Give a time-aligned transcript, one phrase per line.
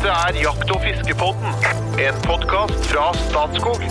[0.00, 1.64] Dette er Jakt- og fiskepodden,
[2.00, 3.82] en podkast fra Statskog.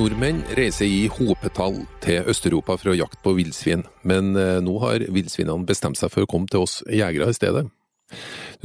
[0.00, 5.04] Nordmenn reiser i hopetall til Øst-Europa for å jakte på villsvin, men eh, nå har
[5.12, 7.66] villsvinene bestemt seg for å komme til oss jegere i stedet.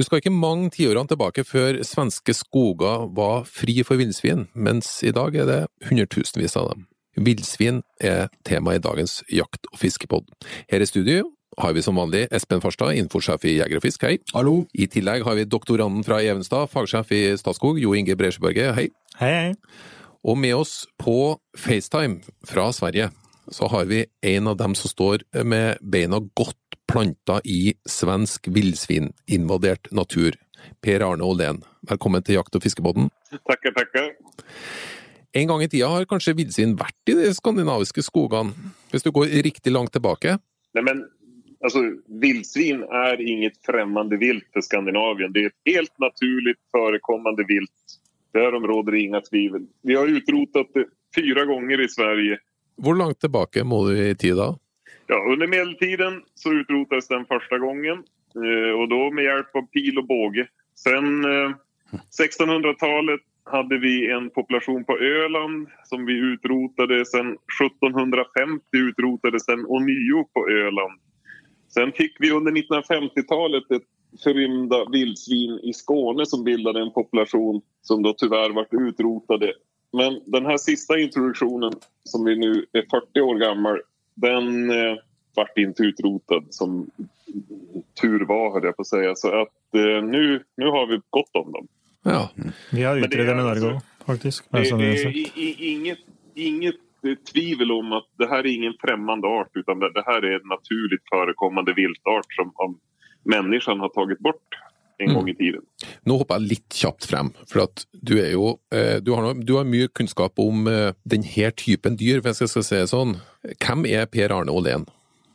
[0.00, 5.36] skal ikke mange tiårene tilbake før svenske skoger var fri for villsvin, mens i dag
[5.36, 5.60] er det
[5.90, 6.88] hundretusenvis av dem.
[7.20, 10.32] Villsvin er tema i dagens jakt- og fiskepod.
[10.72, 11.28] Her i studio
[11.58, 14.18] har vi som vanlig Espen Farstad, infosjef i Jeger og Fisk, hei.
[14.32, 14.62] Hallo.
[14.72, 18.86] I tillegg har vi doktoranden fra Evenstad, fagsjef i Statskog, Jo Inge Bresjeberget, hei.
[19.20, 19.54] Hei, hei.
[20.22, 23.10] Og med oss på FaceTime fra Sverige,
[23.52, 29.90] så har vi en av dem som står med beina godt planta i svensk villsvininvadert
[29.92, 30.38] natur.
[30.82, 33.10] Per Arne Olén, velkommen til Jakt- og fiskebåten.
[33.32, 34.12] Tackar, tackar.
[35.34, 38.52] En gang i tida har kanskje villsvin vært i de skandinaviske skogene,
[38.92, 40.36] hvis du går riktig langt tilbake?
[40.76, 41.02] Nei, men
[41.62, 41.78] alltså,
[42.20, 45.32] vildsvin är inget främmande vilt för Skandinavien.
[45.32, 47.70] Det är ett helt naturligt förekommande vilt.
[48.32, 49.66] Därom råder inga tvivel.
[49.82, 52.38] Vi har utrotat det fyra gånger i Sverige.
[52.76, 54.58] Hvor langt tilbake må du i tid då?
[55.06, 58.02] Ja, under medeltiden så utrotades den första gången
[58.34, 60.46] eh, och då med hjälp av pil och båge.
[60.74, 61.50] Sen eh,
[62.20, 67.06] 1600-talet hade vi en population på Öland som vi utrotade.
[67.06, 71.00] Sen 1750 utrotades den ånyo på Öland.
[71.74, 73.82] Sen fick vi under 1950-talet ett
[74.24, 79.52] förrymda vildsvin i Skåne som bildade en population som då tyvärr vart utrotade.
[79.92, 81.72] Men den här sista introduktionen
[82.04, 83.80] som vi nu är 40 år gammal,
[84.14, 84.96] den eh,
[85.34, 86.90] vart inte utrotad som
[88.00, 89.14] tur var höll jag på att säga.
[89.14, 91.68] Så att eh, nu, nu har vi gott om dem.
[92.02, 92.30] Ja.
[92.72, 94.44] Vi har Men den i Norge òg, faktisk.
[94.50, 95.02] Det, det det
[95.36, 95.98] är inget,
[96.34, 100.38] inget tvivel om at det her er ingen fremmed art utan det, det her er
[100.38, 102.78] en naturlig forekommende viltart som om
[103.24, 104.60] människan har tatt bort
[104.98, 105.14] en Mm.
[105.14, 105.62] gang i tiden.
[106.06, 109.56] Nå hopper jeg litt kjapt frem, for at du er jo eh, du har, du
[109.56, 113.16] har mye kunnskap om eh, denne typen dyr, hvis jeg skal si det sånn.
[113.58, 114.86] Hvem er Per Arne Olén?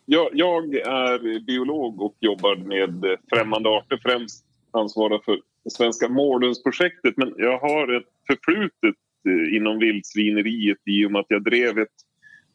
[0.07, 4.45] Ja, jeg er biolog og jobber med fremmede arter, fremst
[4.77, 7.17] ansvarar for det svenska Mårdensprojektet.
[7.17, 9.06] Men jeg har et förflutet eh,
[9.55, 11.97] inom vildsvineriet i och med att jag drev ett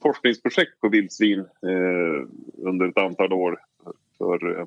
[0.03, 2.27] forskningsprojekt på vildsvin eh,
[2.69, 3.59] under ett antal år
[4.19, 4.67] för eh,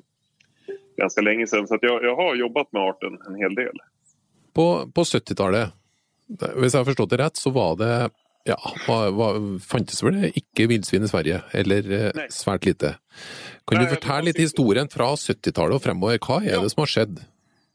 [0.96, 1.66] ganska länge sedan.
[1.68, 3.78] Så att jag, jag har jobbat med arten en hel del.
[4.52, 5.68] På, på 70-tallet,
[6.56, 8.10] hvis jeg har forstått det rett, så var det
[8.46, 8.56] ja,
[8.88, 12.26] var, var, fantes vel ikke villsvin i Sverige, eller eh, Nei.
[12.32, 12.94] svært lite.
[13.66, 16.20] Kan Nei, du fortelle litt historien fra 70-tallet og fremover?
[16.22, 16.62] Hva er Ja.
[16.62, 17.20] det som har skjedd?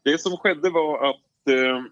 [0.04, 1.84] Det som skedde var att eh,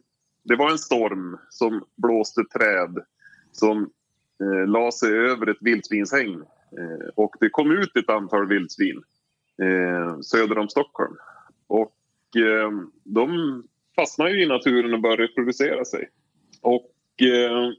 [0.42, 3.04] det var en storm som blåste träd
[3.52, 3.90] som
[4.40, 6.44] eh, la sig över ett vildsvinshägn.
[6.78, 9.02] Eh, och det kom ut ett antal vildsvin
[9.62, 11.16] eh, söder om Stockholm.
[11.66, 11.96] Och
[12.36, 12.70] eh,
[13.04, 13.62] de
[13.96, 16.08] fastnade i naturen och började reproducera sig.
[16.60, 17.70] Och eh,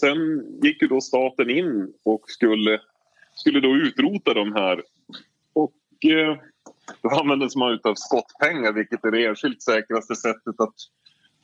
[0.00, 2.80] sen gick ju då staten in och skulle,
[3.34, 4.82] skulle då utrota de här.
[5.52, 6.36] Och eh,
[7.02, 10.74] då användes man utav skottpengar vilket är det enskilt säkraste sättet att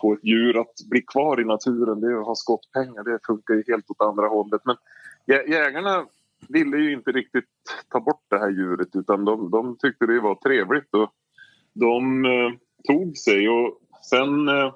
[0.00, 2.00] få ett djur att bli kvar i naturen.
[2.00, 3.04] Det är att ha skottpengar.
[3.04, 4.60] Det funkar helt åt andra hållet.
[4.64, 4.76] Men
[5.26, 6.06] jä- jägarna
[6.48, 7.44] ville ju inte riktigt
[7.88, 11.10] ta bort det här djuret utan de, de tyckte det var trevligt och
[11.72, 12.52] de eh,
[12.84, 14.74] tog sig och sen eh,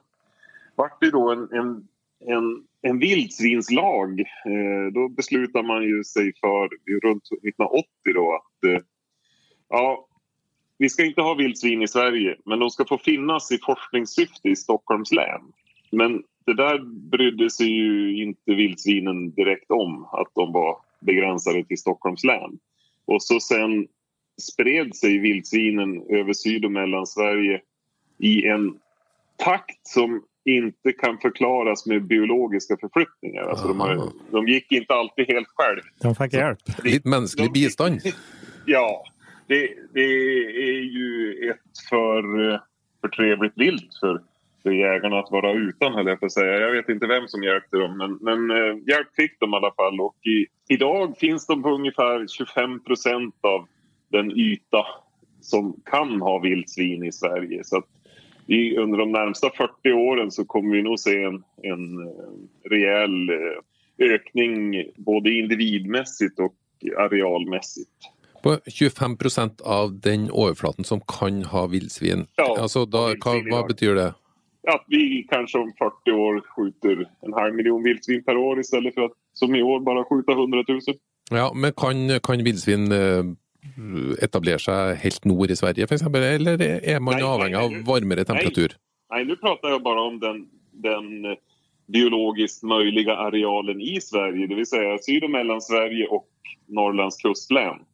[0.75, 1.89] vart det då en, en,
[2.21, 4.21] en, en vildsvinslag.
[4.21, 6.69] Eh, då beslutade man ju sig för
[7.07, 8.83] runt 1980 då att eh,
[9.69, 10.07] ja,
[10.79, 14.57] vi ska inte ha vildsvin i Sverige, men de ska få finnas i forskningssyfte i
[14.57, 15.41] Stockholms län.
[15.93, 16.79] Men det där
[17.11, 22.59] brydde sig ju inte vildsvinen direkt om, att de var begränsade till Stockholms län.
[23.07, 23.87] Och så sen
[24.43, 27.61] spred sig vildsvinen över Syd och Mellansverige
[28.19, 28.79] i en
[29.37, 33.43] takt som inte kan förklaras med biologiska förflyttningar.
[33.43, 35.81] Alltså de, har, de gick inte alltid helt själv.
[36.01, 36.59] De fikk hjelp.
[36.85, 38.01] Litt menneskelig de- bistand?
[38.67, 39.05] Ja,
[39.47, 42.61] det, det är ju ett för, eh,
[43.01, 44.23] för trevligt vilt för,
[44.63, 46.61] för jägarna att vara utan, höll jag på att säga.
[46.61, 49.73] Jag vet inte vem som hjälpte dem, men, men eh, hjälp fick de i alla
[49.75, 50.01] fall.
[50.01, 53.69] Och i, idag finns de på ungefär 25 procent av
[54.09, 54.87] den yta
[55.41, 57.65] som kan ha vildsvin i Sverige.
[57.65, 57.83] Så
[58.47, 63.31] vi, under de närmsta 40 åren så kommer vi nog se en, en eh, rejäl
[63.99, 66.55] ökning både individmässigt och
[66.97, 68.14] arealmässigt.
[68.45, 69.17] På 25
[69.65, 72.27] av den overflaten som kan ha villsvin.
[72.37, 74.11] Ja, altså, da, hva, hva betyr det?
[74.69, 78.93] At vi kanskje om 40 år skjuter en halv million vildsvin per år i stedet
[78.97, 81.01] for at som i år bare skyte 100 000.
[81.33, 83.25] Ja, men kan, kan villsvin eh,
[84.25, 88.77] etablere seg helt nord i Sverige f.eks., eller er man Nei, avhengig av varmere temperatur?
[89.13, 90.45] Nei, nå prater jeg bare om den,
[90.85, 91.41] den eh,
[91.93, 96.29] biologiskt möjliga arealen i Sverige, det vill säga Syd- och Mellansverige och
[96.69, 97.85] Norrlands kustlän.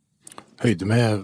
[0.60, 1.22] Høyde med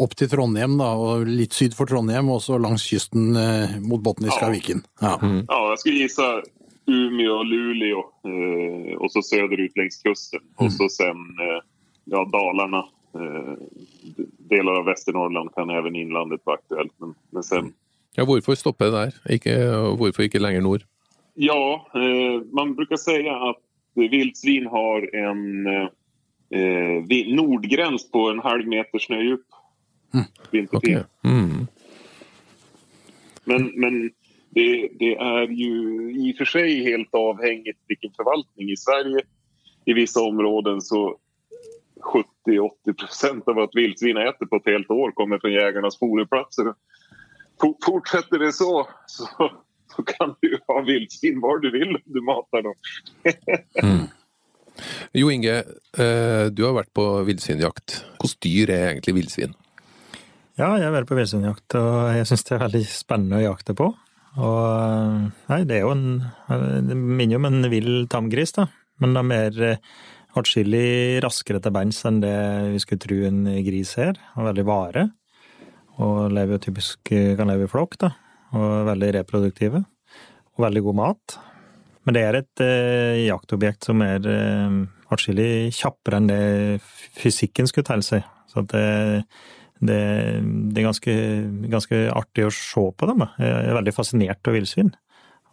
[0.00, 4.00] opp til Trondheim, da, og litt syd for Trondheim, og så langs kysten eh, mot
[4.02, 4.54] Botniska Ja.
[4.54, 4.84] Viken.
[5.02, 5.16] Ja.
[5.20, 6.28] Ja, jeg skulle gissa
[6.90, 10.40] Umeå, Luleå eh, og så søderut langs kysten.
[10.56, 10.64] Mm.
[10.64, 11.60] Og så sen eh,
[12.10, 12.80] ja, Dalarna,
[13.14, 13.52] eh,
[14.16, 17.72] d- delar av Västernorrland kan også innlandet være aktuelt, Men, men sen,
[18.16, 19.12] Ja, hvorfor stoppe der?
[19.30, 19.54] Ikke,
[20.00, 20.82] hvorfor ikke lenger nord?
[21.38, 21.54] ja,
[21.94, 23.60] eh, man bruker si at
[23.96, 25.44] vildsvin har en
[26.54, 29.40] eh, nordgräns på en halv meter snödjup
[30.50, 30.96] vintertid.
[30.96, 31.04] Okay.
[31.24, 31.66] Mm.
[33.44, 34.10] Men, men
[34.50, 38.70] det, det är ju i och för sig helt avhängigt vilken förvaltning.
[38.70, 39.20] I Sverige
[39.84, 41.16] i vissa områden så
[42.46, 46.64] 70-80 procent av att vildsvin äter på ett helt år kommer från jägarnas foderplatser.
[47.60, 49.52] For- Fortsätter det så, så,
[49.96, 52.74] så kan du ha vildsvin var du vill om du matar dem.
[55.16, 55.56] Jo Inge,
[55.98, 58.00] eh, du har vært på villsvinjakt.
[58.20, 59.56] Hvilket dyr er egentlig villsvin?
[60.60, 63.76] Ja, jeg har vært på villsvinjakt, og jeg syns det er veldig spennende å jakte
[63.78, 63.90] på.
[64.40, 68.68] Og nei, det er jo en Det minner om en vill tamgris, da.
[69.02, 69.78] Men de er mer
[70.38, 72.36] atskillig raskere til beins enn det
[72.70, 74.20] vi skulle tro en gris er.
[74.36, 75.06] Og veldig vare.
[76.00, 78.12] Og lever typisk kan leve i flokk, da.
[78.54, 79.82] Og er veldig reproduktive.
[80.56, 81.38] Og veldig god mat.
[82.06, 84.76] Men det er et eh, jaktobjekt som er eh,
[85.12, 86.42] atskillig kjappere enn det
[87.18, 88.22] fysikken skulle tilsi.
[88.50, 88.86] Så det,
[89.78, 90.00] det,
[90.72, 91.14] det er ganske,
[91.70, 93.26] ganske artig å se på dem.
[93.38, 94.94] Jeg er veldig fascinert av villsvin.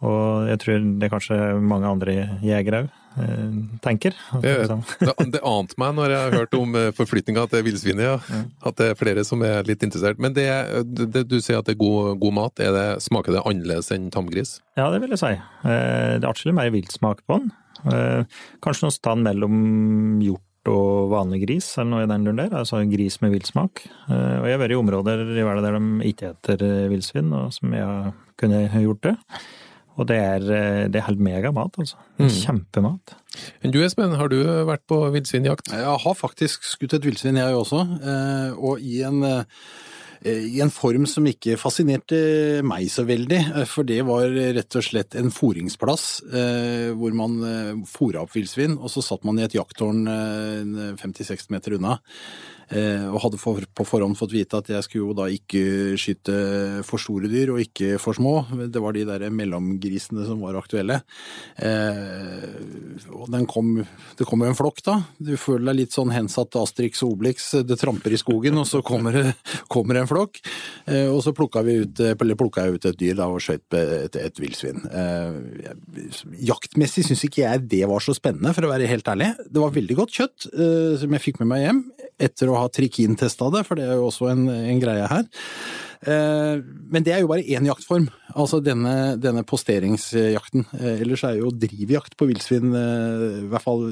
[0.06, 2.14] Og jeg tror det kanskje mange andre
[2.44, 4.14] jegere òg eh, tenker.
[4.44, 4.52] Det,
[5.02, 8.42] det, det ante meg når jeg har hørt om eh, forflytninga til villsvinet, ja.
[8.68, 10.20] At det er flere som er litt interessert.
[10.22, 10.46] Men det,
[10.86, 12.62] det, du sier at det er god, god mat.
[12.62, 14.60] Er det, smaker det annerledes enn tamgris?
[14.78, 15.34] Ja, det vil jeg si.
[15.34, 17.50] Eh, Det er atskillig mer viltsmak på den.
[17.90, 19.58] Eh, Kanskje noe stand mellom
[20.22, 22.54] hjort og vanlig gris, eller noe i den duren der.
[22.60, 23.86] Altså gris med villsmak.
[24.12, 27.72] Og jeg har vært i områder i verden der de ikke heter villsvin, og som
[27.72, 29.14] jeg kunne gjort det.
[29.98, 31.98] Og det er, eh, det er helt megamat, altså.
[32.18, 33.16] Kjempemat.
[33.62, 35.72] Men du Espen, har du vært på villsvinjakt?
[35.74, 39.44] Jeg har faktisk skutt et villsvin, jeg også, eh, og i en, eh,
[40.28, 45.14] i en form som ikke fascinerte meg så veldig, for det var rett og slett
[45.14, 46.22] en foringsplass
[46.98, 51.78] hvor man fora opp villsvin, og så satt man i et jakttårn eh, 50-60 meter
[51.78, 52.00] unna.
[52.70, 56.38] Eh, Og hadde for, på forhånd fått vite at jeg skulle jo da ikke skyte
[56.86, 58.34] for store dyr og ikke for små.
[58.68, 61.00] Det var de der mellomgrisene som var aktuelle.
[61.56, 63.74] Eh, og den kom,
[64.18, 64.98] det kom jo en flokk da.
[65.18, 67.50] Du føler deg litt sånn hensatt til Asterix og Obelix.
[67.66, 69.26] Det tramper i skogen, og så kommer det
[69.72, 70.40] kommer en flokk.
[70.86, 73.78] Eh, og så plukka vi ut, eller plukka jeg ut et dyr da, og skjøt
[73.78, 74.84] et, et villsvin.
[74.88, 76.18] Eh,
[76.48, 79.32] jaktmessig syns ikke jeg det var så spennende, for å være helt ærlig.
[79.46, 81.82] Det var veldig godt kjøtt eh, som jeg fikk med meg hjem,
[82.28, 85.26] etter å ha trikintesta det, for det er jo også en, en greie her.
[86.06, 88.06] Eh, Men det er jo bare én jaktform,
[88.38, 90.66] altså denne, denne posteringsjakten.
[90.78, 93.88] Eh, Ellers er jo drivjakt på villsvin, eh, i hvert fall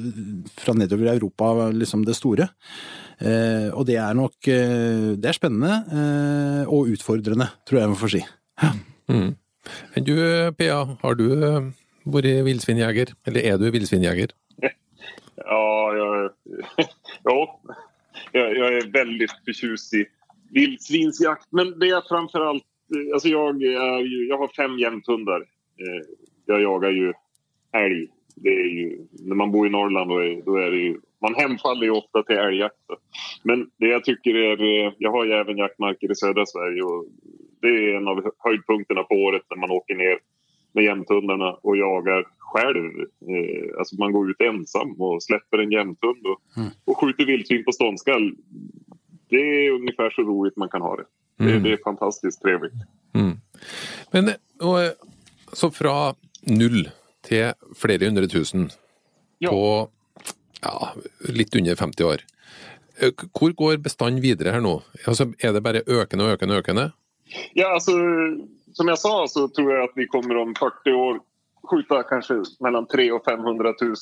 [0.61, 2.51] fra nedover i Europa, liksom det store.
[3.17, 8.21] Og det er nok Det er spennende og utfordrende, tror jeg jeg må få si.
[9.09, 9.31] Mm.
[9.95, 10.13] Men du
[10.59, 11.25] Pia, har du
[12.05, 13.15] vært villsvinjeger?
[13.27, 14.37] Eller er du villsvinjeger?
[14.61, 15.65] Ja,
[15.97, 16.29] ja,
[17.25, 17.39] ja,
[18.39, 20.07] jag, jag är väldigt förtjust i
[20.51, 21.47] vildsvinsjakt.
[21.51, 22.65] Men det är framförallt...
[22.97, 25.41] eh, Alltså jag, är ju, jag har fem jämthundar.
[25.41, 26.03] Eh,
[26.47, 27.13] Jag jagar ju
[27.73, 28.09] älg.
[28.37, 31.01] Det är ju, när man bor i Norrland då är, då är det ju...
[31.23, 32.77] Man hemfaller ju ofta till älgjakt.
[33.43, 34.87] Men det jag tycker är...
[34.87, 37.05] eh, Jag har ju även jaktmarker i södra Sverige och
[37.61, 40.19] det är en av höjdpunkterna på året när man åker ner
[40.77, 42.93] med jämthundarna och jagar själv.
[43.01, 46.41] Eh, alltså man går ut ensam och släpper en jämthund och,
[46.85, 48.35] och skjuter vildsvin på ståndskall.
[49.31, 51.05] Det är ungefär så roligt man kan ha det.
[51.39, 52.73] Det, det är fantastiskt trevligt.
[53.15, 53.37] Mm.
[54.11, 54.29] Men
[54.61, 54.79] och,
[55.53, 56.89] så fra null
[57.27, 58.69] til flere hundre tusen
[59.39, 59.51] Ja.
[59.51, 59.89] på
[60.63, 60.89] ja,
[61.29, 62.23] litt under 50 år.
[63.03, 64.79] Eh, Hvor går bestanden videre her nå?
[65.07, 66.87] Altså, er det bare økende og økende og økende?
[67.55, 67.93] Ja, alltså,
[68.77, 71.21] som jag sa så tror jag att vi kommer om 40 år
[71.63, 73.95] skjuta kanske mellan 300 000 och 500 000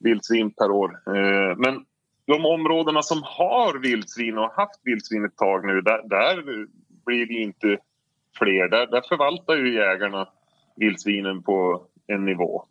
[0.00, 0.90] vildsvin per år.
[1.06, 1.84] Eh, men
[2.26, 6.42] de områdena som har vildsvin och haft vildsvin ett tag nu, där, där
[7.06, 7.78] blir det inte
[8.38, 8.68] fler.
[8.68, 10.28] Där, där förvaltar ju jägarna
[10.76, 12.64] vildsvinen på en nivå.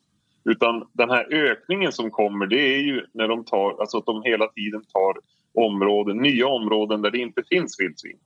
[0.45, 4.23] Utan den här ökningen som kommer, det är ju när de tar, alltså att de
[4.23, 5.17] hela tiden tar
[5.53, 8.19] områden, nye områden der det ikke finnes vildsvin.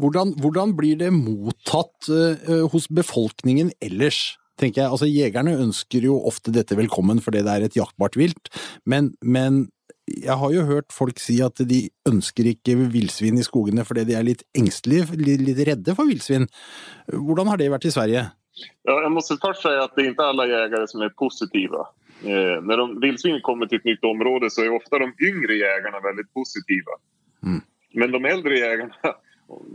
[0.00, 4.36] Hvordan, hvordan blir det mottatt uh, hos befolkningen ellers?
[4.56, 4.88] tenker jeg.
[4.88, 8.48] Altså, Jegerne ønsker jo ofte dette velkommen fordi det er et jaktbart vilt,
[8.88, 9.66] men, men
[10.06, 14.16] jeg har jo hørt folk si at de ønsker ikke villsvin i skogene fordi de
[14.18, 16.46] er litt engstelige, litt, redde for villsvin.
[17.10, 18.26] Hvordan har det vært i Sverige?
[18.86, 21.82] Ja, jeg må først si at det er ikke alle jegere som er positive.
[22.24, 26.24] Eh, når villsvin kommer til et nytt område, så er ofte de yngre jegerne veldig
[26.32, 26.96] positive.
[27.42, 27.60] Mm.
[28.00, 29.12] Men de eldre jegerne,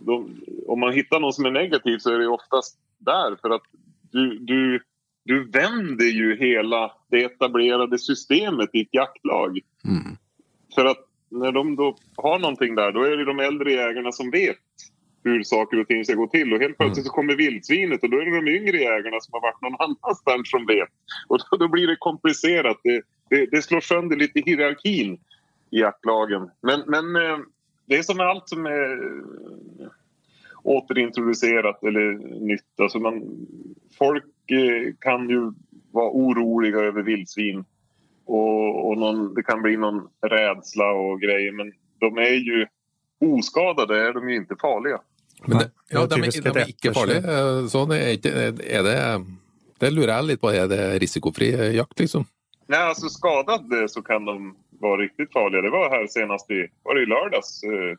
[0.06, 3.38] de, om man hittar noe som er negativ, så er det oftast der.
[3.42, 3.68] For at
[4.12, 4.80] du, du,
[5.26, 9.60] du vänder ju hela det etablerade systemet i ett jaktlag.
[9.86, 10.18] Mm.
[10.76, 14.32] För att när de då har någonting där, då är det de äldre jägarna som
[14.32, 14.58] vet
[15.24, 16.54] hur saker och ting ska gå till.
[16.54, 19.42] Och helt plötsligt så kommer vildsvinet och då är det de yngre jägarna som har
[19.42, 20.90] varit någon annanstans som vet.
[21.28, 22.78] Och då, då blir det komplicerat.
[22.84, 25.20] Det, det, det, slår sönder lite hierarkin
[25.72, 26.50] i jaktlagen.
[26.62, 27.38] Men, men eh,
[27.92, 29.00] det är som med allt som är
[30.64, 32.80] återintroducerat eller nytt.
[32.82, 33.48] Alltså man,
[33.98, 35.52] folk eh, kan ju
[35.92, 37.66] vara oroliga över vildsvin
[38.26, 42.68] och, och någon, det kan bli någon rädsla och grejer men de är ju
[43.20, 45.00] oskadade är de ju inte farliga.
[45.46, 47.38] Men det, ja, de, er, de er ikke farlige.
[47.74, 48.32] Sånn er, ikke,
[48.62, 48.98] er det
[49.82, 50.52] Det lurer jeg litt på.
[50.54, 52.28] Er det risikofri jakt, liksom?
[52.72, 55.62] Nej, alltså skadad så kan de vara riktigt farliga.
[55.62, 57.98] Det var här senast i, var det i lördags, eh,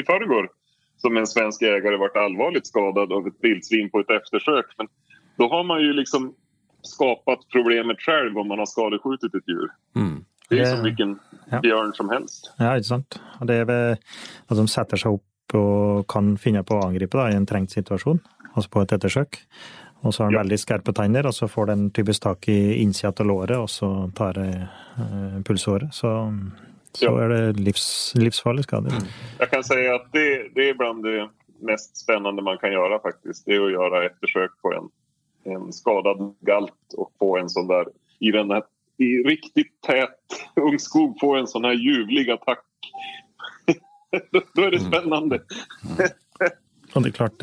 [0.00, 0.48] i förrgår
[0.96, 4.66] som en svensk jägare varit allvarligt skadad av ett vildsvin på ett eftersök.
[4.78, 4.88] Men
[5.36, 6.34] då har man ju liksom
[6.82, 9.68] skapat problemet själv om man har skadeskjutit ett djur.
[9.96, 10.24] Mm.
[10.48, 11.18] Det er som hvilken
[11.50, 11.60] ja.
[11.60, 12.52] bjørn som helst.
[12.58, 13.20] Ja, ikke sant.
[13.40, 13.98] Det er ved
[14.50, 17.72] at de setter seg opp og kan finne på å angripe da, i en trengt
[17.72, 18.20] situasjon,
[18.52, 19.40] altså på et ettersøk.
[20.00, 20.42] Og så har den ja.
[20.44, 23.90] veldig skarpe tenner, og så får den typisk tak i innsida av låret, og så
[24.16, 25.92] tar det eh, pulsåret.
[25.94, 26.14] Så
[26.92, 27.12] så ja.
[27.22, 28.90] er det livs, livsfarlig skade.
[29.38, 30.26] Jeg kan si at det,
[30.56, 31.28] det, er blant det
[31.66, 33.44] mest spennende man kan gjøre, faktisk.
[33.46, 34.88] Det er å gjøre et eftersök på en,
[35.54, 36.16] en skadet
[36.48, 38.62] galt og få en sånn der i denne,
[39.00, 42.66] i riktig tett ungskog få en sånn her ljuvlig attack.
[44.34, 44.94] da er det mm.
[44.98, 45.38] og
[46.90, 46.96] Mm.
[46.96, 47.42] Och det er klart,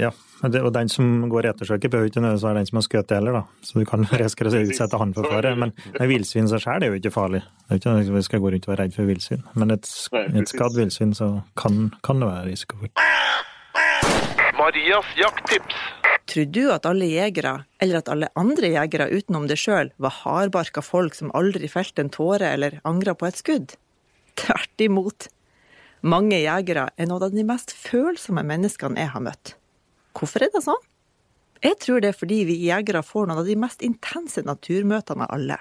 [0.00, 0.10] ja,
[0.42, 3.38] og den som går i ettersøket, behøver ikke nødvendigvis være den som har skutt heller,
[3.38, 3.42] da.
[3.66, 4.06] Så du kan
[4.68, 5.54] utsette han for fare.
[5.58, 7.42] Men villsvin seg sjøl er jo ikke farlig.
[7.66, 9.44] Det er ikke noe vi skal gå rundt og være redd for villsvin.
[9.58, 13.04] Men et, et skadd villsvin, så kan, kan, det være risikofullt.
[14.58, 15.82] Marias jakttips.
[16.28, 20.84] Tror du at alle jegere, eller at alle andre jegere utenom deg sjøl, var hardbarka
[20.84, 23.78] folk som aldri felte en tåre eller angra på et skudd?
[24.38, 25.30] Tvert imot.
[26.06, 29.56] Mange jegere er noen av de mest følsomme menneskene jeg har møtt.
[30.18, 30.86] Hvorfor er det sånn?
[31.62, 35.34] Jeg tror det er fordi vi jegere får noen av de mest intense naturmøtene av
[35.34, 35.58] alle.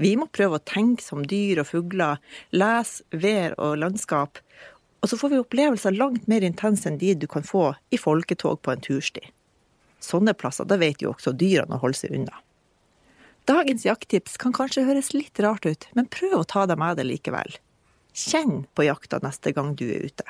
[0.00, 2.20] Vi må prøve å tenke som dyr og fugler,
[2.54, 4.40] lese vær og landskap,
[5.00, 8.60] og så får vi opplevelser langt mer intense enn de du kan få i folketog
[8.62, 9.24] på en tursti.
[10.02, 12.40] Sånne plasser, da vet jo også dyrene å holde seg unna.
[13.48, 17.06] Dagens jakttips kan kanskje høres litt rart ut, men prøv å ta deg med det
[17.08, 17.56] likevel.
[18.12, 20.26] Kjenn på jakta neste gang du er ute.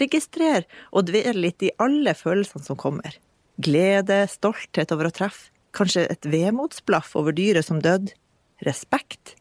[0.00, 3.16] Registrer og dvel litt i alle følelsene som kommer.
[3.58, 8.14] Glede, stolthet over å treffe, kanskje et vemodsblaff over dyret som døde,
[8.66, 9.36] respekt.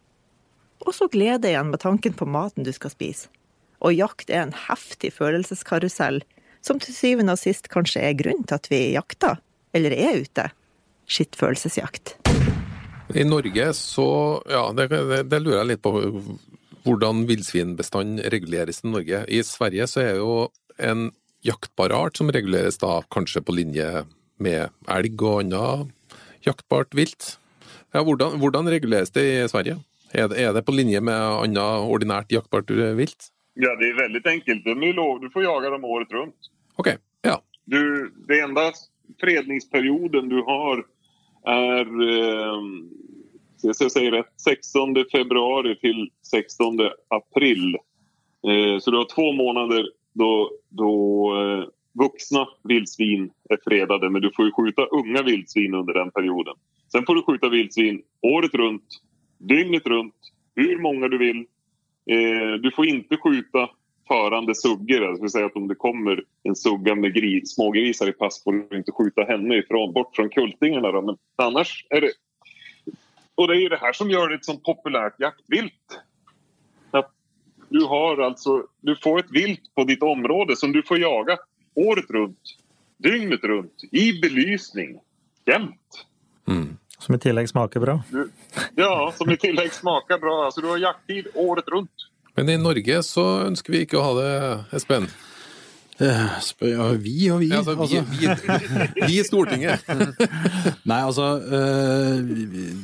[0.85, 3.31] Og så glede igjen med tanken på maten du skal spise.
[3.81, 6.23] Og jakt er en heftig følelseskarusell,
[6.65, 9.37] som til syvende og sist kanskje er grunnen til at vi jakter,
[9.77, 10.49] eller er ute.
[11.07, 12.17] Skittfølelsesjakt.
[13.15, 14.07] I Norge så,
[14.49, 15.93] ja, det, det, det lurer jeg litt på
[16.85, 19.23] hvordan villsvinbestanden reguleres i Norge.
[19.27, 21.09] I Sverige så er jo en
[21.45, 24.05] jaktbar art som reguleres da kanskje på linje
[24.43, 27.37] med elg og annet jaktbart vilt.
[27.95, 29.79] Ja, hvordan, hvordan, reguleres det i Sverige?
[30.13, 33.31] Er det, er det på linje med annet ordinært jaktbart vilt?
[33.57, 34.65] Ja, det er veldig enkelt.
[34.65, 36.51] Du, lov, du får jage dem året rundt.
[36.77, 36.93] Ok,
[37.25, 37.39] ja.
[37.65, 37.81] Du,
[38.29, 38.69] det enda
[39.21, 40.83] fredningsperioden du har,
[41.47, 42.67] er eh,
[43.61, 47.75] jag säger rätt, 16 februari till 16 april.
[48.47, 51.65] Eh, så du har två månader då, då eh,
[51.99, 56.55] vuxna vildsvin är fredade men du får jo skjuta unga vildsvin under den perioden.
[56.91, 58.87] Sen får du skjuta vildsvin året runt,
[59.37, 60.15] dygnet runt,
[60.55, 61.45] hur många du vill.
[62.09, 63.69] Eh, du får inte skjuta
[64.07, 68.51] förande skulle säga att om det kommer en sugga med gris, smågrisar i pass får
[68.69, 70.91] du inte skjuta henne ifrån, bort från kultingarna.
[70.91, 71.01] Då.
[71.01, 72.11] Men annars är det
[73.37, 75.99] och det är det här som gör det ett sånt populärt jaktvilt.
[76.91, 77.11] Att
[77.69, 81.37] du, har alltså, du får ett vilt på ditt område som du får jaga
[81.73, 82.57] året runt,
[82.97, 84.99] dygnet runt, i belysning,
[85.45, 86.05] jämt.
[86.47, 86.77] Mm.
[86.99, 88.03] Som i tillegg smaker bra?
[88.09, 88.29] Du,
[88.75, 90.45] ja, som i tillegg smaker bra.
[90.45, 92.09] Altså, du har jakttid året rundt.
[92.33, 94.31] Men i Norge så ønsker vi ikke å ha det,
[94.77, 95.05] Espen.
[95.97, 97.47] Eh, spør, ja, vi og vi.
[97.49, 99.81] Ja, altså, vi, vi, vi i Stortinget.
[100.89, 102.19] Nei, altså eh,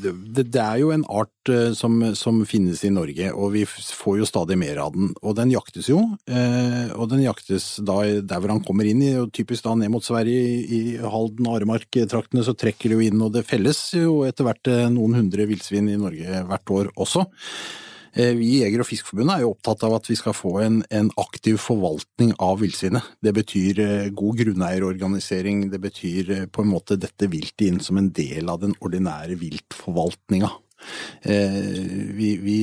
[0.01, 4.17] det, det er jo en art eh, som, som finnes i Norge, og vi får
[4.23, 5.13] jo stadig mer av den.
[5.21, 6.01] Og den jaktes jo.
[6.23, 10.63] Og den jaktes da der hvor han kommer inn, og typisk da ned mot Sverige,
[10.63, 14.73] i Halden og Aremark-traktene, så trekker det jo inn, og det felles jo etter hvert
[14.93, 17.27] noen hundre villsvin i Norge hvert år også.
[18.15, 20.81] Eh, Vi i Jeger- og Fiskerforbundet er jo opptatt av at vi skal få en,
[20.93, 23.07] en aktiv forvaltning av villsvinet.
[23.25, 27.97] Det betyr eh, god grunneierorganisering, det betyr eh, på en måte dette viltet inn som
[27.97, 30.51] en del av den ordinære viltforvaltninga.
[31.23, 32.57] Vi, vi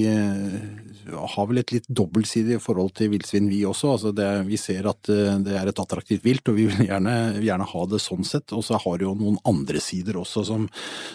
[1.14, 3.94] har vel et litt dobbeltsidig forhold til villsvin vi også.
[3.94, 7.14] Altså det, vi ser at eh, det er et attraktivt vilt, og vi vil gjerne,
[7.44, 8.54] gjerne ha det sånn sett.
[8.56, 10.68] Og så har det jo noen andre sider også som,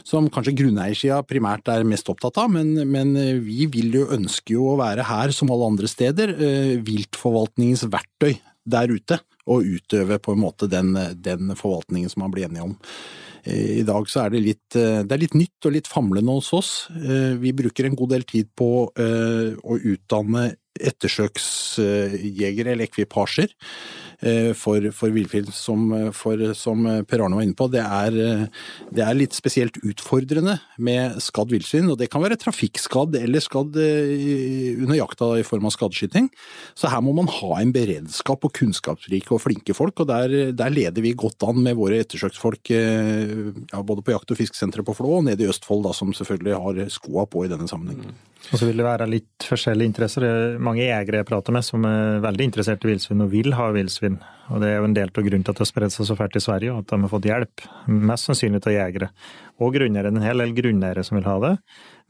[0.08, 4.72] som kanskje grunneiersida primært er mest opptatt av, men, men vi vil jo ønske jo
[4.72, 8.36] å være her som alle andre steder, eh, viltforvaltningens verktøy
[8.66, 12.76] der ute, og utøve på en måte den, den forvaltningen som man blir enige om.
[13.46, 16.32] Eh, I dag så er det litt, eh, det er litt nytt og litt famlende
[16.34, 16.72] hos oss.
[16.96, 23.48] Eh, Vi bruker en god del tid på å utdanne ettersøksjegere eller ekvipasjer
[24.58, 27.68] for, for villfilm, som, for, som Per Arne var inne på.
[27.72, 28.44] Det er, eh,
[28.96, 33.78] det er litt spesielt utfordrende med skadd villsvin, og det kan være trafikkskadd eller skadd
[33.82, 36.30] eh, under jakta i form av skadeskyting.
[36.78, 40.74] Så her må man ha en beredskap og kunnskapsrike og flinke folk, og der, der
[40.74, 43.36] leder vi godt an med våre ettersøksfolk eh,
[43.72, 46.62] ja, både på jakt- og fiskesenteret på Flå og nede i Østfold, da, som selvfølgelig
[46.62, 48.16] har skoa på i denne sammenhengen.
[48.52, 50.26] Og så vil det være litt forskjellige interesser.
[50.26, 53.56] Det er mange jegere jeg prater med som er veldig interessert i villsvin og vil
[53.58, 54.20] ha villsvin.
[54.54, 56.18] Og det er jo en del av grunnen til at det har spredt seg så
[56.20, 57.66] fælt i Sverige, og at de har fått hjelp.
[58.12, 59.12] Mest sannsynlig av jegere.
[59.64, 60.14] Og grunneiere.
[60.14, 61.54] En hel del grunneiere som vil ha det.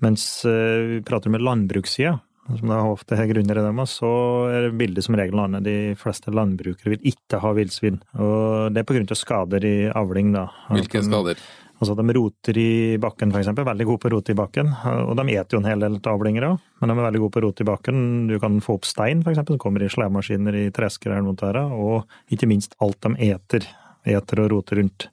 [0.03, 4.09] Mens eh, vi prater med landbrukssida, som da ofte er grunneiere dem, så
[4.53, 5.65] er bildet som regel annet.
[5.65, 8.01] De fleste landbrukere vil ikke ha villsvin.
[8.19, 10.49] Og det er på grunn av skader i avling, da.
[10.69, 11.41] Hvilke skader?
[11.75, 13.65] Altså de roter i bakken, eksempel.
[13.67, 14.69] Veldig gode på å rote i bakken.
[15.09, 17.41] Og de eter jo en hel del avlinger òg, men de er veldig gode på
[17.41, 17.97] å rote i bakken.
[18.29, 21.59] Du kan få opp stein, eksempel, som kommer i slemaskiner i tresker eller noe der.
[21.75, 23.67] Og ikke minst alt de eter.
[24.05, 25.09] Eter og roter rundt.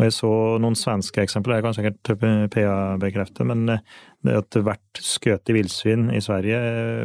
[0.00, 0.30] Og jeg så
[0.62, 6.06] noen svenske eksempler, jeg kan sikkert PA bekrefte, men det at hvert skutt i villsvin
[6.14, 6.60] i Sverige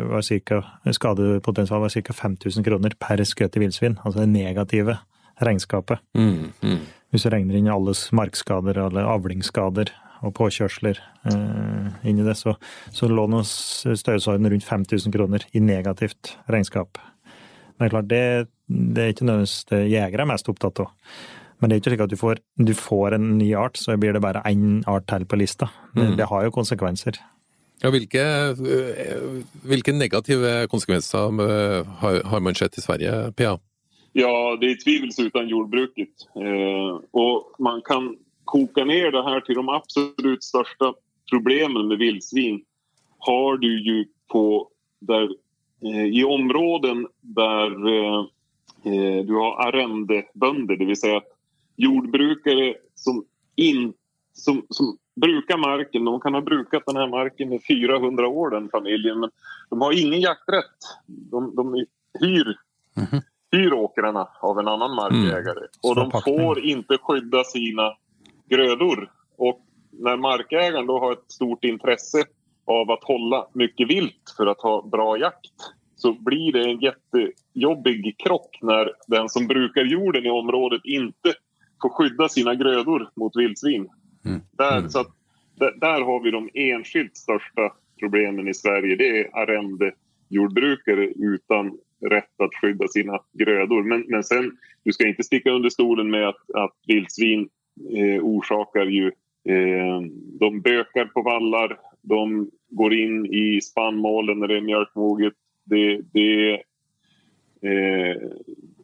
[0.07, 0.61] var cirka,
[0.95, 2.15] skadepotensial var ca.
[2.15, 3.97] 5000 kroner per skutt i villsvin.
[4.03, 4.97] Altså det negative
[5.43, 5.99] regnskapet.
[6.15, 6.79] Mm, mm.
[7.15, 9.93] Hvis du regner inn alles markskader eller avlingsskader
[10.25, 10.97] og påkjørsler
[11.29, 12.57] eh, inn i det, så,
[12.91, 16.99] så lå nå størrelsesorden rundt 5000 kroner i negativt regnskap.
[17.77, 18.21] Men det er klart, det,
[18.95, 20.89] det er ikke nødvendigvis det jegere er mest opptatt av.
[21.61, 24.15] Men det er ikke slik at du får, du får en ny art, så blir
[24.17, 25.69] det bare én art til på lista.
[25.95, 26.17] Det, Mm.
[26.19, 27.21] det har jo konsekvenser.
[27.83, 28.23] Ja, hvilke,
[28.59, 33.55] øh, hvilke negative konsekvenser øh, har, har man sett i Sverige, Pia?
[34.17, 36.09] Ja, det är tvivelsutan jordbruket.
[36.35, 40.93] Eh, och man kan koka ner det här till de absolut största
[41.29, 42.63] problemen med vildsvin
[43.17, 45.29] har du ju på där,
[45.83, 48.19] eh, i områden där eh,
[48.83, 51.21] eh, du har arrendebönder, det vill säga
[51.75, 53.25] jordbrukare som,
[53.55, 53.93] in,
[54.33, 58.69] som, som brukar marken, de kan ha brukat den här marken i 400 år den
[58.69, 59.29] familjen, men
[59.69, 60.79] de har ingen jakträtt.
[61.07, 61.85] De, de
[62.19, 62.57] hyr
[63.51, 65.67] hyr åkrarna av en annan markägare.
[65.83, 67.93] Och de får inte skydda sina
[68.49, 69.11] grödor.
[69.37, 72.23] Och när markägaren då har ett stort intresse
[72.65, 75.51] av att hålla mycket vilt för att ha bra jakt
[75.95, 81.33] så blir det en jättejobbig krock när den som brukar jorden i området inte
[81.81, 83.89] får skydda sina grödor mot vildsvin.
[84.25, 84.41] Mm.
[84.51, 85.07] Där, så att,
[85.55, 88.95] där, där har vi de enskilt största problemen i Sverige.
[88.95, 91.77] Det är arrendejordbrukare utan
[92.09, 93.83] rätt att skydda sina grödor.
[93.83, 97.49] Men, men sen, du ska inte sticka under stolen med att, att vildsvin
[97.97, 99.11] eh, orsakar ju...
[99.49, 100.01] Eh,
[100.39, 105.33] de bökar på vallar, de går in i spannmålen när det är mjölkmoget.
[105.63, 106.53] Det, det,
[107.61, 108.21] eh,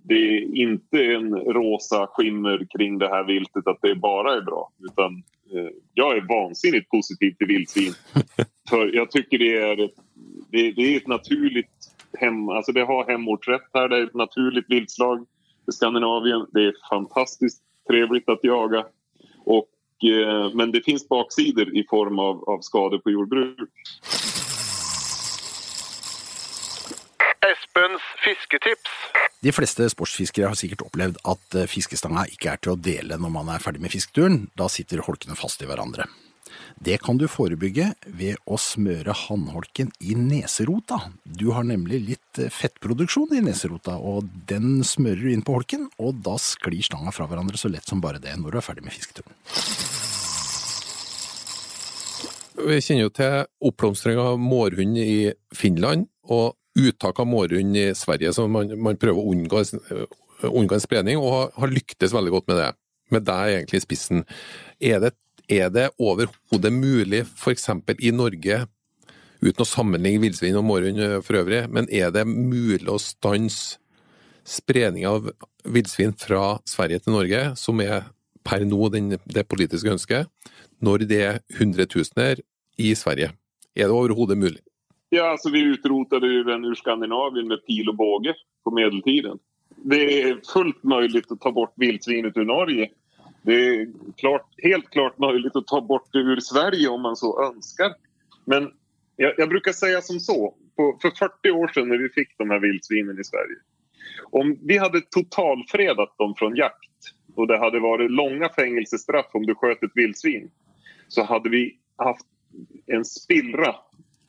[0.04, 4.72] det är inte en rosa skimmer kring det här viltet att det bara är bra.
[4.80, 7.94] Utan eh, jag är vansinnigt positiv till vildsvin.
[8.70, 9.96] För jag tycker det är ett,
[10.52, 13.90] det, det är ett naturligt hem, alltså det har hemortsrätt här.
[13.90, 15.26] Det är ett naturligt viltslag
[15.68, 16.48] i Skandinavien.
[16.52, 18.86] Det är fantastiskt trevligt att jaga.
[19.46, 19.70] Och,
[20.04, 23.70] eh, men det finns baksidor i form av, av skador på jordbruk.
[27.52, 28.92] Espens fisketips.
[29.42, 33.34] De fleste sportsfiskere har sikkert opplevd at eh, fiskestanga ikke er til å dele når
[33.34, 34.44] man er ferdig med fisketuren.
[34.54, 36.06] Da sitter holkene fast i hverandre.
[36.80, 41.02] Det kan du forebygge ved å smøre håndholken i neserota.
[41.26, 45.90] Du har nemlig litt eh, fettproduksjon i neserota, og den smører du inn på holken,
[46.02, 48.86] og da sklir stanga fra hverandre så lett som bare det når du er ferdig
[48.88, 49.36] med fisketuren.
[52.62, 53.38] Vi kjenner jo til
[53.72, 59.20] oppblomstring av mårhund i Finland, og uttak av mårhund i Sverige, så man, man prøver
[59.20, 59.64] å unngå,
[60.52, 62.70] unngå en spredning, og har, lyktes veldig godt med det.
[63.12, 64.22] Med deg egentlig i spissen.
[64.80, 65.16] Er det,
[65.52, 67.68] er det overhodet mulig, f.eks.
[68.00, 68.64] i Norge,
[69.42, 73.80] uten å sammenligne villsvin og mårhund for øvrig, men er det mulig å stanse
[74.48, 75.30] spredning av
[75.68, 78.08] villsvin fra Sverige til Norge, som er
[78.48, 80.32] per nå den, det politiske ønsket,
[80.82, 82.42] når det er hundretusener
[82.82, 83.36] i Sverige?
[83.76, 84.62] Er det overhodet mulig?
[85.12, 88.34] Ja, altså vi utrotet den ur Skandinavien med pil og båge
[88.64, 89.40] på medeltiden.
[89.82, 92.88] Det er fullt mulig å ta bort villsvinet ur Norge.
[93.42, 97.44] Det är klart, helt klart möjligt att ta bort det ur Sverige om man så
[97.44, 97.94] önskar.
[98.46, 98.72] Men
[99.16, 102.50] jag, jag brukar säga som så, på, för 40 år sedan när vi fick de
[102.50, 103.56] här vildsvinen i Sverige.
[104.32, 106.92] Om vi hade totalfredat dem från jakt
[107.36, 110.52] och det hade varit långa fängelsestraff om du sköt ett vildsvin
[111.08, 112.26] så hade vi haft
[112.88, 113.76] en spillra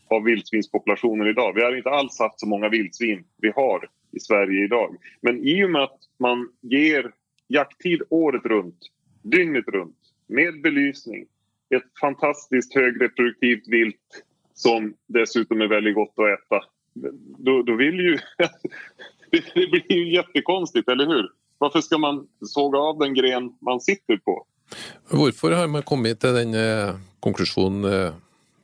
[0.09, 1.53] av vildsvinspopulationen idag.
[1.55, 4.96] Vi har inte alls haft så många vildsvin vi har i Sverige idag.
[5.20, 7.12] Men i och med att man ger
[7.48, 8.79] jakttid året runt,
[9.22, 11.26] dygnet runt, med belysning,
[11.74, 16.61] ett fantastiskt högreproduktivt vilt som dessutom är väldigt gott att äta.
[17.38, 18.18] Då, då vill ju...
[19.30, 21.28] det blir ju jättekonstigt, eller hur?
[21.58, 24.46] Varför ska man såga av den gren man sitter på?
[25.08, 28.12] Hvorfor har man kommet til den eh, konklusjonen eh,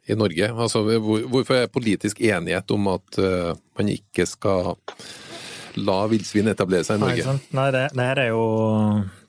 [0.07, 0.53] i Norge?
[0.53, 4.75] Altså, hvor, hvorfor er politisk enighet om at eh, man ikke skal
[5.87, 7.27] la villsvin etablere seg i Norge?
[7.27, 7.47] sant?
[7.57, 8.43] Nei det, det her er jo,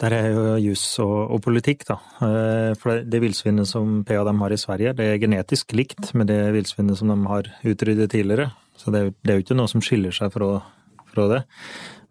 [0.02, 2.00] det er jo jus og, og politikk, da.
[2.26, 6.32] Eh, For det, villsvinet som og dem har i Sverige, det er genetisk likt med
[6.32, 8.50] det villsvinet som de har utryddet tidligere.
[8.80, 10.60] Så det, det er jo ikke noe som skiller seg fra,
[11.14, 11.42] fra det.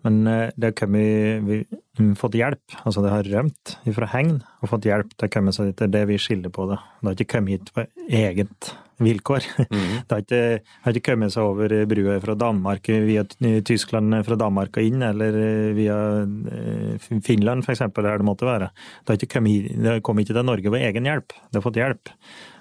[0.06, 1.78] Men eh, det har kommet
[2.18, 2.76] fått hjelp.
[2.84, 5.78] Altså det har rømt fra hegn og fått hjelp til å komme seg dit.
[5.80, 6.78] Det er det vi skiller på det.
[7.00, 9.46] Det har ikke kommet hit på eget vilkår.
[9.68, 10.42] Det har ikke,
[10.84, 13.24] har ikke kommet seg over brua fra Danmark via
[13.66, 15.38] Tyskland fra Danmark og inn, eller
[15.76, 18.70] via eh, Finland eksempel, eller det måtte være.
[19.02, 21.36] Det har ikke kommet, det kom ikke til Norge ved egen hjelp.
[21.48, 22.14] Det har fått hjelp.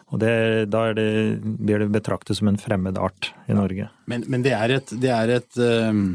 [0.08, 0.32] Og det,
[0.72, 1.10] da det,
[1.44, 3.90] blir det betraktet som en fremmed art i Norge.
[4.08, 6.06] Men, men det er et, det er et ehm,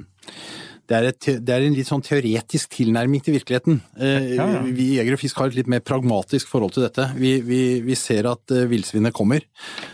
[0.90, 3.78] det er, et, det er en litt sånn teoretisk tilnærming til virkeligheten.
[3.96, 4.60] Eh, Ja, ja.
[4.66, 7.06] Vi i Jeger og Fisk har et litt mer pragmatisk forhold til dette.
[7.16, 9.44] Vi, vi, vi ser at eh, villsvinet kommer.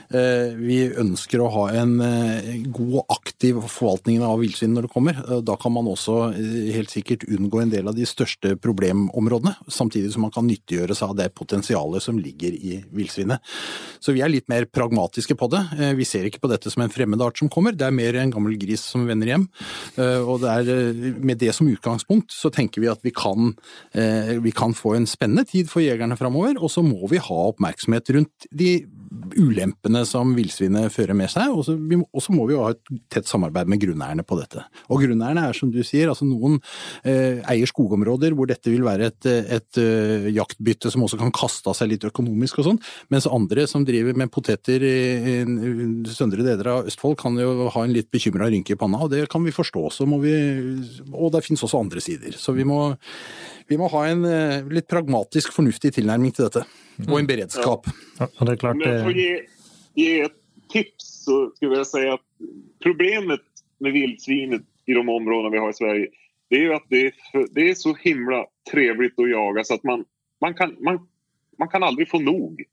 [0.09, 1.97] Eh, Vi ønsker å ha en
[2.73, 5.21] god og aktiv forvaltning av villsvin når det kommer.
[5.45, 6.33] Da kan man også
[6.75, 11.13] helt sikkert unngå en del av de største problemområdene, samtidig som man kan nyttiggjøre seg
[11.13, 13.45] av det potensialet som ligger i villsvinet.
[14.01, 15.63] Så vi er litt mer pragmatiske på det.
[15.99, 18.33] Vi ser ikke på dette som en fremmed art som kommer, det er mer en
[18.35, 19.47] gammel gris som vender hjem.
[19.99, 20.73] Og det er,
[21.19, 23.53] med det som utgangspunkt så tenker vi at vi kan,
[23.93, 27.41] eh, vi kan få en spennende tid for jegerne framover, og så må vi ha
[27.53, 28.73] oppmerksomhet rundt de
[29.39, 31.77] ulempene som villsvinet fører med seg, og så
[32.35, 34.65] må- vi jo ha et tett samarbeid med grunneierne på dette.
[34.91, 36.61] Og grunneierne er som du sier, altså noen
[37.05, 41.69] eh, eier skogområder hvor dette vil være et, et eh, jaktbytte som også kan kaste
[41.69, 44.97] av seg litt økonomisk og sånn, mens andre som driver med poteter i,
[45.45, 49.11] i søndre deler av Østfold kan jo ha en litt bekymra rynke i panna, og
[49.13, 49.89] det kan vi forstå.
[49.93, 50.35] Så må vi,
[51.13, 52.37] og det finnes også andre sider.
[52.39, 52.97] Så vi må,
[53.69, 56.67] vi må ha en eh, litt pragmatisk, fornuftig tilnærming til dette.
[57.07, 57.87] Og en beredskap.
[58.19, 58.27] Ja.
[58.39, 59.41] Ja, det er klart Om jag får gi ge,
[59.95, 60.39] ge ett
[60.73, 62.27] tips så skulle jag säga att
[62.83, 63.41] problemet
[63.79, 66.09] med vildsvinet i de områden vi har i Sverige
[66.51, 67.13] det är ju att det är,
[67.55, 70.05] det är så himla trevligt att jaga så att man,
[70.41, 71.09] man, kan, man,
[71.59, 72.65] man kan aldrig få nog.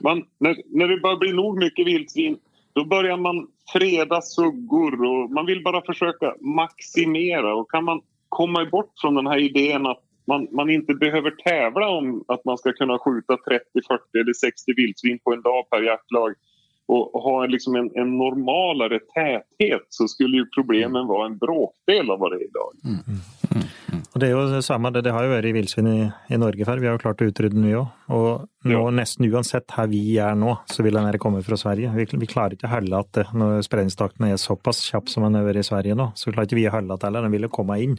[0.00, 2.38] Man, när, när det börjar bli nog mycket vildsvin
[2.72, 7.54] då börjar man freda suggor och man vill bara försöka maximera.
[7.54, 11.88] Och kan man komma bort från den här idén att man, man inte behöver tävla
[11.88, 15.82] om att man ska kunna skjuta 30, 40 eller 60 vildsvin på en dag per
[15.82, 16.34] jaktlag.
[16.88, 22.18] Och ha liksom en, en normalare täthet så skulle ju problemen vara en bråkdel av
[22.18, 22.72] vad det är idag.
[24.16, 25.96] Og det er jo det samme, det, det har jo vært villsvin i,
[26.32, 27.90] i Norge før, vi har jo klart å utrydde den vi òg.
[28.16, 28.78] Og nå, Ja.
[28.96, 31.90] nesten uansett her vi er nå, så vil den her komme fra Sverige.
[31.92, 35.36] Vi, vi klarer ikke å holde at det, når spredningstakten er såpass kjapp som den
[35.36, 37.50] har vært i Sverige nå, så klarer ikke vi å holde at heller, den vil
[37.52, 37.98] komme inn.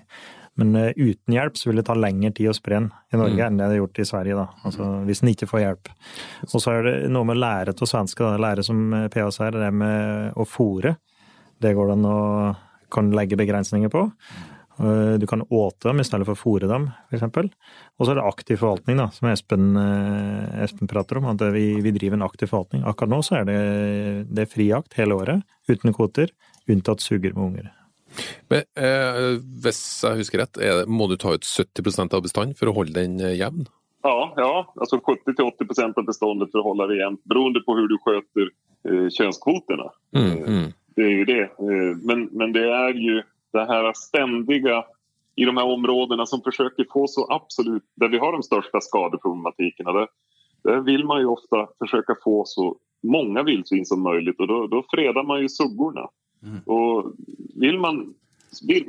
[0.58, 3.46] Men uh, uten hjelp så vil det ta lengre tid å spre den i Norge
[3.46, 4.48] enn det det har gjort i Sverige, da.
[4.66, 5.92] Altså hvis den ikke får hjelp.
[6.50, 8.42] Og så er det noe med lære til svenske, da.
[8.42, 10.98] lære som PAS PA sier, det med å fòre.
[11.62, 12.22] Det går det an å
[12.90, 14.08] kan legge begrensninger på.
[14.80, 17.24] Eh, Du kan åte dem i stedet for å fôre dem, f.eks.
[17.98, 21.30] Og så er det aktiv forvaltning, da, som Espen, eh, Espen prater om.
[21.32, 22.86] At vi, vi driver en aktiv forvaltning.
[22.86, 23.58] Akkurat nå så er det,
[24.30, 26.32] det er frijakt hele året, uten kvoter,
[26.70, 27.74] unntatt suger med unger.
[28.50, 32.56] Men eh, hvis jeg husker rett, er det, må du ta ut 70 av bestanden
[32.58, 33.68] for å holde den eh, jevn?
[34.06, 37.98] Ja, ja alltså 70-80 av beståndet för att hålla det jämnt beroende på hur du
[37.98, 38.50] sköter
[38.88, 39.92] eh, könskvoterna.
[40.16, 40.72] Mm, mm.
[40.96, 41.50] Det är ju det.
[42.04, 44.86] Men, men det är ju det här ständiga
[45.36, 49.94] i de här områdena som försöker få så absolut, där vi har de största skadeproblematikerna.
[49.94, 50.08] Där,
[50.64, 54.84] där vill man ju ofta försöka få så många vildsvin som möjligt och då, då
[54.90, 56.10] fredar man ju suggorna.
[56.66, 57.14] Och
[57.56, 58.14] vill man,
[58.68, 58.86] vill,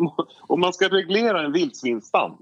[0.47, 2.33] om man ska reglera en vildsvinsstam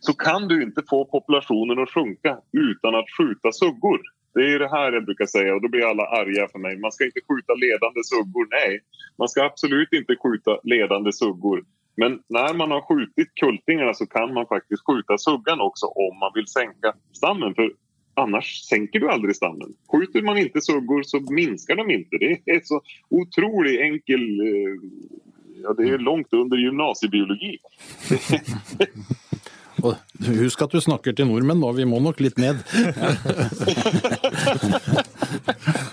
[0.00, 4.00] så kan du inte få populationen att sjunka utan att skjuta suggor.
[4.34, 6.78] Det är det här jag brukar säga och då blir alla arga för mig.
[6.78, 8.80] Man ska inte skjuta ledande suggor, nej.
[9.18, 11.64] Man ska absolut inte skjuta ledande suggor.
[11.96, 16.30] Men när man har skjutit kultingarna så kan man faktiskt skjuta suggan också om man
[16.34, 17.54] vill sänka stammen.
[17.54, 17.72] För
[18.14, 19.74] annars sänker du aldrig stammen.
[19.92, 22.16] Skjuter man inte suggor så minskar de inte.
[22.18, 24.40] Det är så otroligt enkel...
[24.40, 24.74] eh,
[25.66, 27.58] Ja, det är långt under gymnasiebiologi.
[29.84, 29.96] Og
[30.40, 32.56] husk at du snakker til nordmenn nå, vi må nok litt ned.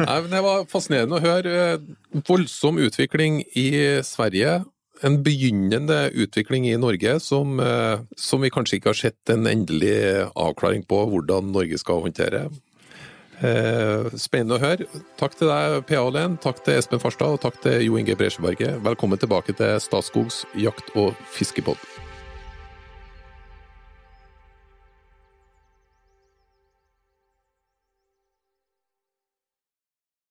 [0.01, 1.56] Nei, men Det var fascinerende å høre.
[1.75, 3.67] eh, Voldsom utvikling i
[4.06, 4.63] Sverige.
[5.04, 10.30] En begynnende utvikling i Norge som, eh, som vi kanskje ikke har sett en endelig
[10.36, 12.49] avklaring på hvordan Norge skal håndtere.
[13.41, 14.86] Eh, Spennende å høre.
[15.17, 18.82] Takk til deg, PA Len, takk til Espen Farstad og takk til Jo Inge Bresjeberget.
[18.86, 21.77] Velkommen tilbake til Statskogs jakt- og fiskepod.